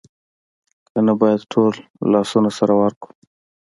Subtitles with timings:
[0.89, 1.73] که نه باید ټول
[2.11, 3.09] لاسونه سره ورکړو